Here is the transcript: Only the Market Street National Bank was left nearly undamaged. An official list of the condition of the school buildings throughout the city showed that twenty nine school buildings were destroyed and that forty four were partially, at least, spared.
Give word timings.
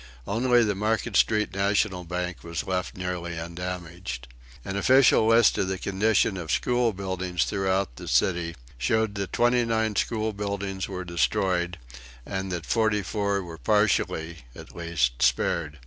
Only 0.25 0.63
the 0.63 0.73
Market 0.73 1.15
Street 1.15 1.53
National 1.55 2.03
Bank 2.03 2.43
was 2.43 2.63
left 2.63 2.97
nearly 2.97 3.39
undamaged. 3.39 4.27
An 4.65 4.75
official 4.75 5.27
list 5.27 5.59
of 5.59 5.67
the 5.67 5.77
condition 5.77 6.37
of 6.37 6.47
the 6.47 6.53
school 6.53 6.91
buildings 6.91 7.43
throughout 7.43 7.97
the 7.97 8.07
city 8.07 8.55
showed 8.79 9.13
that 9.13 9.31
twenty 9.31 9.63
nine 9.63 9.95
school 9.95 10.33
buildings 10.33 10.89
were 10.89 11.05
destroyed 11.05 11.77
and 12.25 12.51
that 12.51 12.65
forty 12.65 13.03
four 13.03 13.43
were 13.43 13.59
partially, 13.59 14.37
at 14.55 14.75
least, 14.75 15.21
spared. 15.21 15.77